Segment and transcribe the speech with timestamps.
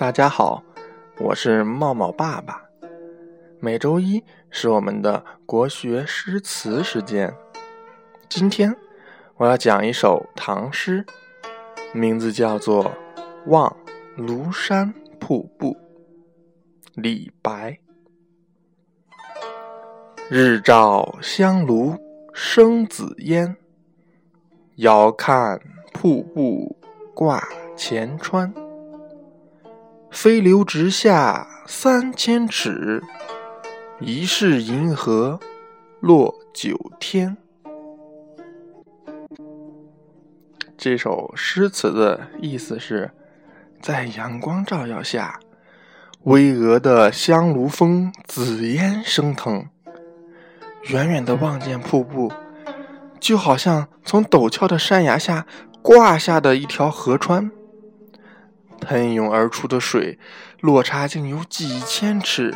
[0.00, 0.64] 大家好，
[1.18, 2.64] 我是茂茂爸爸。
[3.58, 7.30] 每周一是我们的国学诗词时间。
[8.26, 8.74] 今天
[9.36, 11.04] 我要讲一首唐诗，
[11.92, 12.84] 名字叫做
[13.48, 13.76] 《望
[14.16, 15.74] 庐山瀑布》。
[16.94, 17.78] 李白。
[20.30, 21.94] 日照香炉
[22.32, 23.54] 生紫烟，
[24.76, 25.60] 遥看
[25.92, 26.74] 瀑布
[27.14, 28.50] 挂前川。
[30.10, 33.02] 飞流直下三千尺，
[34.00, 35.38] 疑是银河
[36.00, 37.36] 落九天。
[40.76, 43.12] 这首诗词的意思是，
[43.80, 45.38] 在阳光照耀下，
[46.24, 49.68] 巍峨的香炉峰紫烟升腾，
[50.88, 52.32] 远远的望见瀑布，
[53.20, 55.46] 就好像从陡峭的山崖下
[55.80, 57.50] 挂下的一条河川。
[58.80, 60.18] 喷涌而出的水，
[60.60, 62.54] 落差竟有几千尺，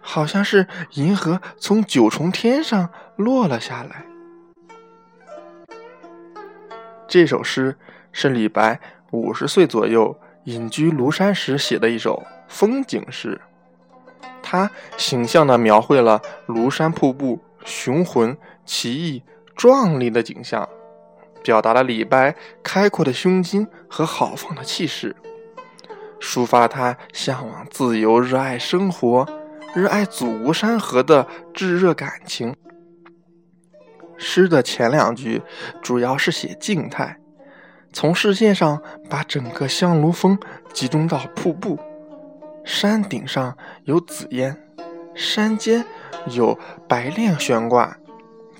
[0.00, 4.04] 好像是银河从九重天上落了下来。
[7.08, 7.76] 这首诗
[8.12, 8.78] 是李白
[9.10, 13.40] 五十岁左右隐居庐山时写的一首风景诗，
[14.42, 19.22] 他形象地描绘了庐山瀑布雄浑、奇异、
[19.56, 20.68] 壮丽的景象。
[21.46, 25.14] 表达了李白开阔的胸襟和豪放的气势，
[26.20, 29.24] 抒发他向往自由、热爱生活、
[29.72, 32.52] 热爱祖国山河的炙热感情。
[34.16, 35.40] 诗的前两句
[35.80, 37.16] 主要是写静态，
[37.92, 40.36] 从视线上把整个香炉峰
[40.72, 41.78] 集中到瀑布，
[42.64, 44.60] 山顶上有紫烟，
[45.14, 45.84] 山间
[46.30, 47.96] 有白练悬挂，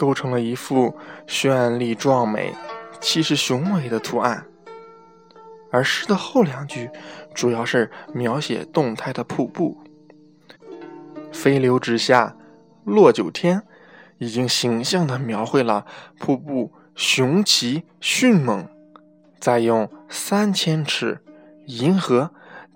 [0.00, 2.54] 构成了一幅绚丽壮美。
[3.02, 4.46] 气势雄伟的图案，
[5.70, 6.90] 而诗的后两句
[7.34, 9.78] 主要是描写动态的瀑布，
[11.32, 12.36] 飞流直下
[12.84, 13.62] 落九天，
[14.18, 15.86] 已经形象地描绘了
[16.18, 18.68] 瀑布雄奇迅猛，
[19.38, 21.20] 再用三千尺
[21.64, 22.30] 银河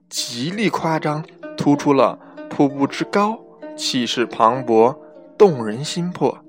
[0.09, 1.23] 极力夸张，
[1.55, 2.19] 突出了
[2.49, 3.39] 瀑布之高，
[3.77, 4.97] 气势磅礴，
[5.37, 6.43] 动人心魄。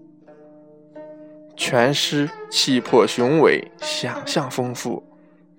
[1.58, 5.04] 全诗气魄雄伟，想象丰富，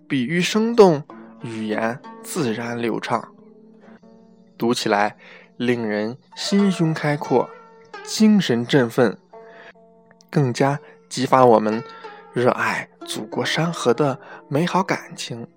[0.06, 1.02] 比喻生动，
[1.42, 3.32] 语言自然流畅，
[4.58, 5.16] 读起来
[5.56, 7.48] 令人心胸开阔，
[8.04, 9.16] 精神振奋，
[10.30, 11.82] 更加激发我们
[12.34, 15.48] 热爱祖国山河的美好感情。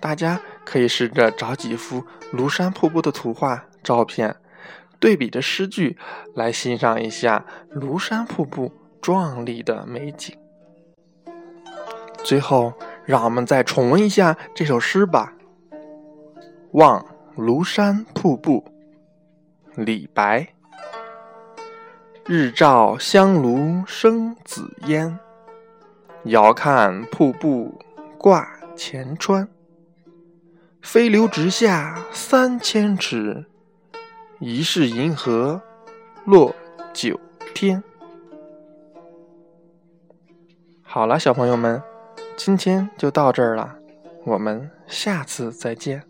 [0.00, 4.36] 大家可以试着找几幅庐山瀑布的图画照片，
[4.98, 5.96] 对比着诗句
[6.34, 8.72] 来欣赏一下庐山瀑布。
[9.00, 10.36] 壮丽的美景。
[12.24, 12.72] 最后，
[13.04, 15.32] 让我们再重温一下这首诗吧。
[16.72, 17.04] 《望
[17.36, 18.64] 庐山瀑布》
[19.84, 20.48] 李白。
[22.24, 25.16] 日照香炉生紫烟，
[26.24, 27.80] 遥看瀑布
[28.18, 29.48] 挂前川。
[30.82, 33.46] 飞流直下三千尺，
[34.40, 35.60] 疑是银河
[36.24, 36.52] 落
[36.92, 37.20] 九
[37.54, 37.80] 天。
[40.96, 41.82] 好了，小朋友们，
[42.38, 43.76] 今天就到这儿了，
[44.24, 46.02] 我们下次再见。